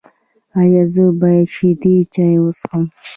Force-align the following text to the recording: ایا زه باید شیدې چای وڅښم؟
ایا 0.59 0.83
زه 0.93 1.03
باید 1.21 1.47
شیدې 1.55 1.95
چای 2.13 2.35
وڅښم؟ 2.43 2.83